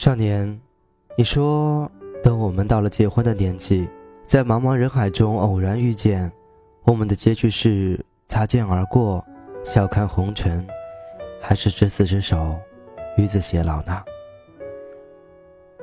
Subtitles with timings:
[0.00, 0.58] 少年，
[1.14, 1.86] 你说
[2.22, 3.86] 等我们到了结婚的年纪，
[4.24, 6.32] 在茫茫人海中偶然遇见，
[6.84, 9.22] 我们的结局是擦肩而过，
[9.62, 10.66] 笑看红尘，
[11.38, 12.58] 还是执子之手，
[13.18, 14.02] 与子偕老呢？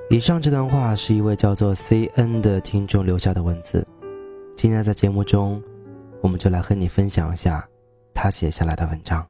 [0.10, 3.88] 以上这段话是一位叫做 C N 的听众留下的文字。
[4.56, 5.62] 今天在节目中，
[6.22, 7.64] 我们就来和你分享一下
[8.16, 9.24] 他写下来的文章。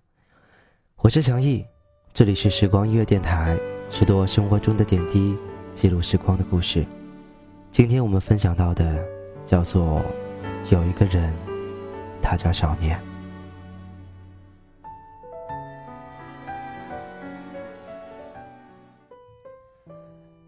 [0.99, 1.65] 我是祥毅，
[2.13, 3.59] 这里是时光音乐电台。
[3.89, 5.37] 许多生活中的点滴，
[5.73, 6.85] 记录时光的故事。
[7.71, 9.03] 今天我们分享到的
[9.45, 10.03] 叫做
[10.69, 11.33] “有一个人，
[12.21, 13.01] 他叫少年”。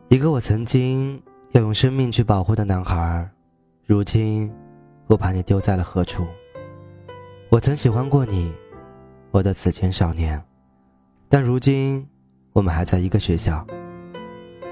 [0.10, 3.30] 一个我曾经要用生命去保护的男孩，
[3.86, 4.54] 如今
[5.08, 6.28] 我把你丢在了何处？
[7.50, 8.54] 我曾喜欢过你，
[9.32, 10.44] 我的此前少年，
[11.30, 12.06] 但如今。
[12.60, 13.66] 我们还在一个学校，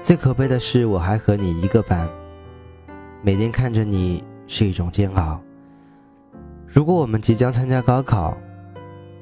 [0.02, 2.06] 最可悲的是我还和你一个班，
[3.22, 5.40] 每天看着你是一种煎熬。
[6.66, 8.36] 如果我们即将参加高考，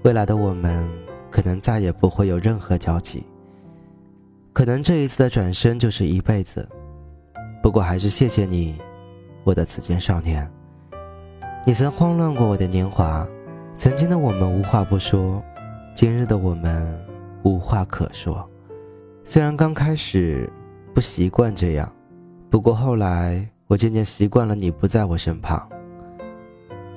[0.02, 0.84] 未来的我们
[1.30, 3.24] 可能再也不会有任何交集，
[4.52, 6.68] 可能这一次的转身就是一辈子。
[7.62, 8.74] 不过还是谢谢你，
[9.44, 10.44] 我的此间少年。
[11.64, 13.24] 你曾慌乱过我的年华，
[13.74, 15.40] 曾经的我们无话不说，
[15.94, 17.00] 今日的我们
[17.44, 18.44] 无话可说。
[19.28, 20.48] 虽然刚开始
[20.94, 21.92] 不习惯这样，
[22.48, 25.68] 不过后来我渐渐习惯了你不在我身旁。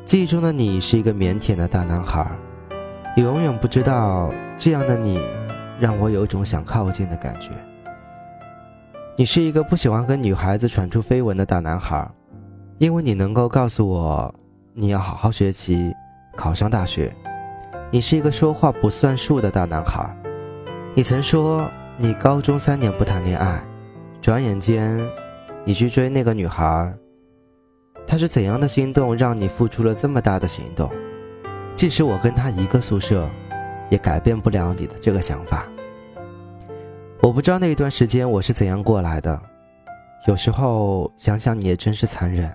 [0.05, 2.29] 记忆中的你是一个腼腆的大男孩，
[3.17, 5.19] 你永远不知道这样的你
[5.79, 7.49] 让我有种想靠近的感觉。
[9.15, 12.07] 你是一个不喜欢跟女孩子传出绯闻的大男孩，
[12.77, 14.31] 因为你能够告诉我
[14.75, 15.91] 你要好好学习，
[16.35, 17.11] 考上大学。
[17.89, 20.15] 你是一个说话不算数的大男孩，
[20.93, 21.67] 你曾说。
[22.01, 23.61] 你高中三年不谈恋爱，
[24.21, 24.97] 转眼间，
[25.65, 26.93] 你去追那个女孩。
[28.07, 30.89] 她是怎样的心动，让你付出了这么大的行动？
[31.75, 33.29] 即使我跟她一个宿舍，
[33.89, 35.67] 也改变不了你的这个想法。
[37.21, 39.37] 我不知道那一段时间我是怎样过来的，
[40.25, 42.49] 有时候想想你也真是残忍。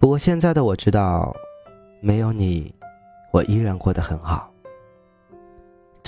[0.00, 1.32] 不过现在的我知道，
[2.00, 2.74] 没有你，
[3.30, 4.52] 我依然过得很好。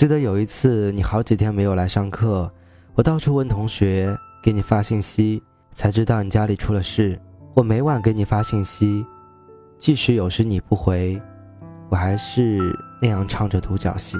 [0.01, 2.51] 记得有一次，你好几天没有来上课，
[2.95, 7.21] 我到处问同学，给你发信息，才知道你家里出了事。
[7.53, 9.05] 我每晚给你发信息，
[9.77, 11.21] 即使有时你不回，
[11.87, 14.17] 我还是那样唱着独角戏，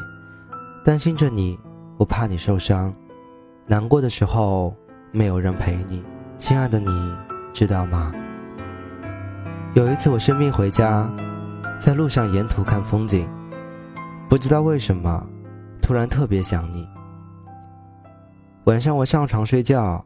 [0.86, 1.58] 担心着你，
[1.98, 2.94] 我怕你受伤，
[3.66, 4.76] 难过的时候
[5.12, 6.04] 没有人陪你，
[6.38, 7.16] 亲爱的，你
[7.54, 8.14] 知道吗？
[9.74, 11.12] 有一次我生病回家，
[11.80, 13.28] 在路上沿途看风景，
[14.30, 15.28] 不知道为什么。
[15.82, 16.88] 突然特别想你。
[18.66, 20.06] 晚上我上床睡觉，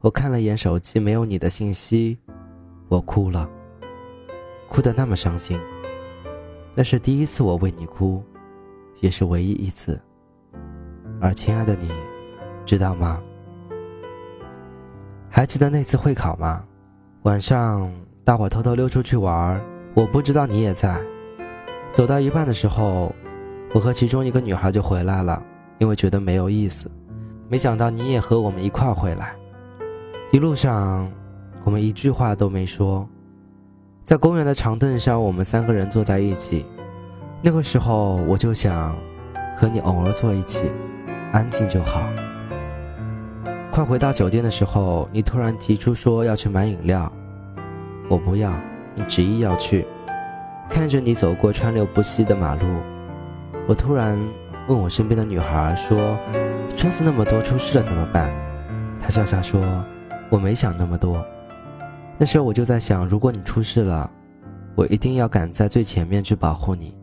[0.00, 2.18] 我看了眼手机，没有你的信息，
[2.88, 3.48] 我哭了，
[4.68, 5.58] 哭得那么伤心。
[6.74, 8.22] 那是第一次我为你哭，
[9.00, 10.00] 也是唯一一次。
[11.20, 11.88] 而亲爱的你，
[12.66, 13.20] 知道吗？
[15.30, 16.64] 还记得那次会考吗？
[17.22, 17.90] 晚上
[18.24, 19.62] 大伙偷偷溜出去玩，
[19.94, 21.00] 我不知道你也在。
[21.92, 23.14] 走到一半的时候。
[23.74, 25.42] 我和其中一个女孩就回来了，
[25.78, 26.90] 因为觉得没有意思。
[27.48, 29.34] 没想到你也和我们一块回来。
[30.30, 31.10] 一路上，
[31.64, 33.08] 我们一句话都没说。
[34.02, 36.66] 在公园的长凳上，我们三个人坐在一起。
[37.40, 38.94] 那个时候，我就想
[39.56, 40.70] 和你偶尔坐一起，
[41.32, 42.02] 安静就好。
[43.70, 47.10] 快回到酒店的时候，你突然提出说要去买饮料，
[48.08, 48.52] 我不要，
[48.94, 49.86] 你执意要去。
[50.68, 52.66] 看着你走过川流不息的马路。
[53.68, 54.18] 我突然
[54.68, 56.18] 问我身边的女孩说
[56.76, 58.32] ：“车子那么多，出事了怎么办？”
[59.00, 59.60] 她笑笑说
[60.30, 61.24] ：“我没想那么多。”
[62.18, 64.10] 那时候我就在想，如果你出事了，
[64.74, 66.94] 我一定要赶在最前面去保护你，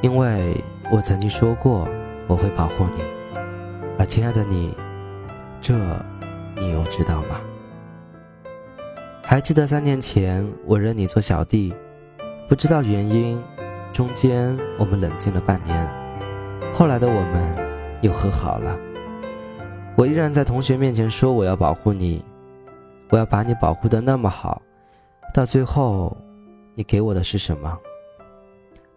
[0.00, 0.56] 因为
[0.90, 1.86] 我曾经说过
[2.26, 3.02] 我会保护你。
[3.98, 4.74] 而亲爱的你，
[5.60, 5.74] 这
[6.56, 7.40] 你又知道吗？
[9.22, 11.74] 还记得三年前我认你做小弟，
[12.48, 13.42] 不知道原因。
[13.98, 15.76] 中间我们冷静了半年，
[16.72, 18.78] 后来的我们又和好了。
[19.96, 22.24] 我依然在同学面前说我要保护你，
[23.10, 24.62] 我要把你保护的那么好。
[25.34, 26.16] 到最后，
[26.74, 27.76] 你给我的是什么？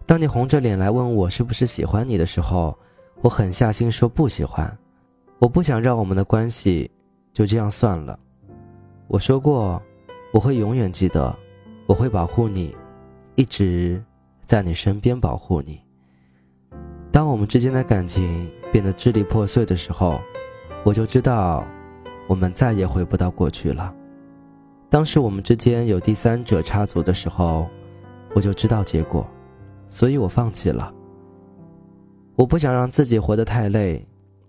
[0.06, 2.78] 当你红着脸来问我是不是喜欢你的时候，
[3.22, 4.72] 我狠下心说不喜欢。
[5.40, 6.88] 我不想让我们的关系
[7.34, 8.20] 就这样算了。
[9.08, 9.82] 我说过，
[10.32, 11.36] 我会永远记得，
[11.88, 12.76] 我会保护你，
[13.34, 14.00] 一直。
[14.46, 15.82] 在你身边保护你。
[17.12, 20.22] 当我们之间的感情变得支离破碎的时候，
[20.84, 21.66] 我就知道，
[22.28, 23.94] 我们再也回不到过去了。
[24.90, 27.68] 当时我们之间有第三者插足的时候，
[28.34, 29.30] 我就知道结果，
[29.88, 30.94] 所以我放弃了。
[32.36, 34.06] 我不想让自己活得太累，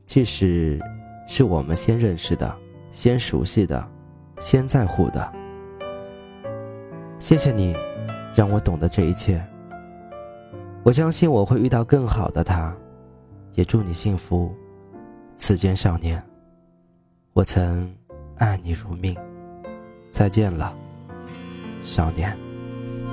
[0.07, 0.81] 即使
[1.29, 2.57] 是我们先认识的、
[2.91, 3.89] 先熟悉的、
[4.39, 5.33] 先在乎的。
[7.19, 7.75] 谢谢你，
[8.35, 9.45] 让我懂得这一切。
[10.85, 12.75] 我相信我会遇到更好的他，
[13.55, 14.53] 也祝你幸福。
[15.37, 16.21] 此间少年，
[17.35, 17.89] 我曾
[18.37, 19.17] 爱你如命。
[20.11, 20.75] 再见了，
[21.83, 22.37] 少年。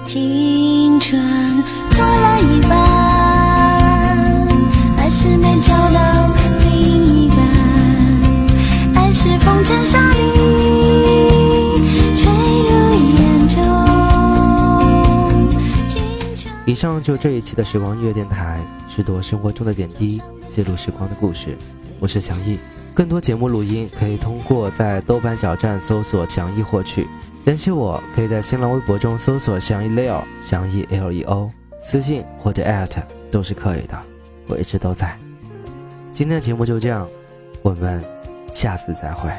[0.03, 1.21] 青春
[1.91, 2.71] 过了一半，
[4.97, 5.98] 还是没找到
[16.79, 21.57] 上就这一期的时光音乐电台，拾掇生活中的点滴，记录时光的故事。
[21.99, 22.57] 我是祥逸，
[22.93, 27.05] 更多节目录音可以通过在豆瓣小站搜索祥逸获取。
[27.43, 31.49] 联系我可以在新浪微博中搜索祥逸 Leo，祥逸 Leo，
[31.81, 34.01] 私信或者 at 都是可以的，
[34.47, 35.17] 我一直都在。
[36.13, 37.05] 今天的节目就这样，
[37.61, 38.01] 我们
[38.53, 39.29] 下次再会。